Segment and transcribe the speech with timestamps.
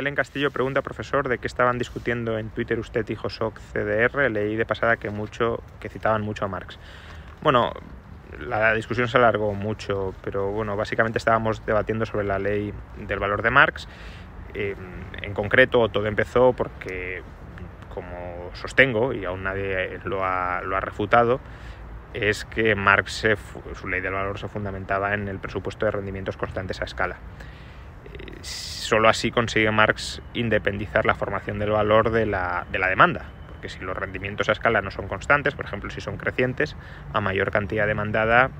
[0.00, 4.30] Kellen Castillo pregunta, profesor, de qué estaban discutiendo en Twitter usted y Josok CDR.
[4.30, 6.78] Leí de pasada que mucho que citaban mucho a Marx.
[7.42, 7.74] Bueno,
[8.38, 13.42] la discusión se alargó mucho, pero bueno, básicamente estábamos debatiendo sobre la ley del valor
[13.42, 13.88] de Marx.
[14.54, 14.74] Eh,
[15.20, 17.22] en concreto, todo empezó porque,
[17.92, 21.40] como sostengo, y aún nadie lo ha, lo ha refutado,
[22.14, 23.26] es que Marx,
[23.74, 27.18] su ley del valor se fundamentaba en el presupuesto de rendimientos constantes a escala.
[28.14, 28.38] Eh,
[28.90, 33.68] Solo así consigue Marx independizar la formación del valor de la, de la demanda, porque
[33.68, 36.74] si los rendimientos a escala no son constantes, por ejemplo, si son crecientes,
[37.12, 38.50] a mayor cantidad demandada,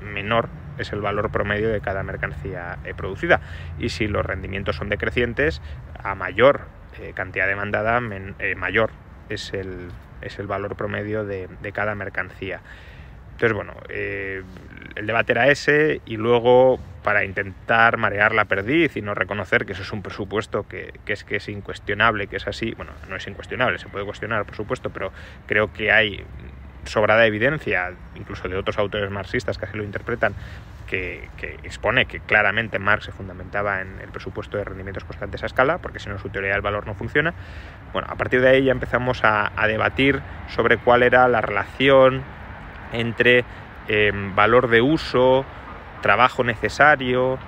[0.00, 0.48] menor
[0.78, 3.40] es el valor promedio de cada mercancía eh, producida.
[3.80, 5.60] Y si los rendimientos son decrecientes,
[6.00, 6.60] a mayor
[7.00, 8.00] eh, cantidad demandada,
[8.38, 8.90] eh, mayor
[9.30, 9.88] es el,
[10.20, 12.60] es el valor promedio de, de cada mercancía.
[13.32, 19.14] Entonces, bueno, el debate era ese y luego para intentar marear la perdiz y no
[19.14, 22.72] reconocer que eso es un presupuesto que, que es que es incuestionable, que es así,
[22.72, 25.12] bueno, no es incuestionable, se puede cuestionar, por supuesto, pero
[25.46, 26.24] creo que hay
[26.84, 30.34] sobrada evidencia, incluso de otros autores marxistas que así lo interpretan,
[30.86, 35.46] que, que expone que claramente Marx se fundamentaba en el presupuesto de rendimientos constantes a
[35.46, 37.34] escala, porque si no su teoría del valor no funciona.
[37.92, 42.22] Bueno, a partir de ahí ya empezamos a, debatir sobre cuál era la relación
[42.92, 43.44] entre
[43.88, 45.46] eh, valor de uso,
[46.02, 47.38] trabajo necesario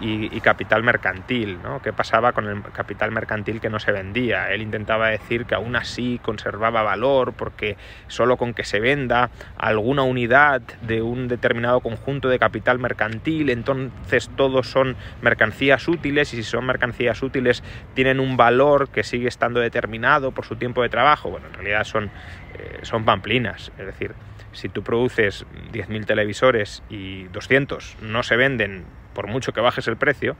[0.00, 1.80] y, capital mercantil, ¿no?
[1.82, 4.50] ¿Qué pasaba con el capital mercantil que no se vendía?
[4.52, 7.76] Él intentaba decir que aún así conservaba valor porque
[8.08, 14.30] solo con que se venda alguna unidad de un determinado conjunto de capital mercantil, entonces
[14.36, 17.62] todos son mercancías útiles y si son mercancías útiles
[17.94, 21.30] tienen un valor que sigue estando determinado por su tiempo de trabajo.
[21.30, 22.10] Bueno, en realidad son,
[22.58, 24.14] eh, son pamplinas, es decir,
[24.52, 28.84] si tú produces 10.000 televisores y 200 no se venden
[29.14, 30.36] por mucho que bajes el precio,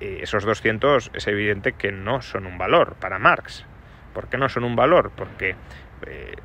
[0.00, 3.64] eh, esos 200 es evidente que no son un valor para Marx.
[4.14, 5.12] ¿Por qué no son un valor?
[5.14, 5.56] Porque
[6.06, 6.36] eh,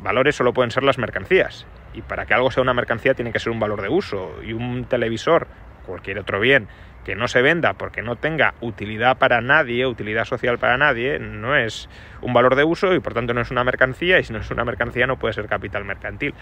[0.00, 1.66] valores solo pueden ser las mercancías.
[1.94, 4.42] Y para que algo sea una mercancía tiene que ser un valor de uso.
[4.42, 5.46] Y un televisor,
[5.84, 6.68] cualquier otro bien,
[7.04, 11.56] que no se venda porque no tenga utilidad para nadie, utilidad social para nadie, no
[11.56, 11.88] es
[12.20, 14.50] un valor de uso y por tanto no es una mercancía y si no es
[14.50, 16.34] una mercancía no puede ser capital mercantil.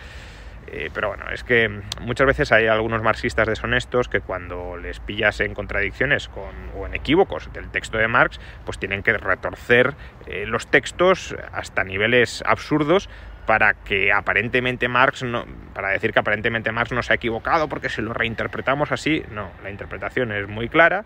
[0.72, 1.68] Eh, pero bueno, es que
[2.00, 6.94] muchas veces hay algunos marxistas deshonestos que cuando les pillas en contradicciones con, o en
[6.94, 9.94] equívocos del texto de Marx, pues tienen que retorcer
[10.26, 13.08] eh, los textos hasta niveles absurdos
[13.46, 15.44] para que aparentemente Marx no,
[15.74, 19.50] para decir que aparentemente Marx no se ha equivocado porque si lo reinterpretamos así, no,
[19.64, 21.04] la interpretación es muy clara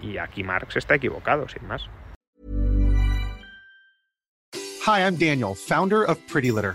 [0.00, 1.88] y aquí Marx está equivocado, sin más.
[4.86, 6.74] Hi, I'm Daniel, founder of Pretty Litter.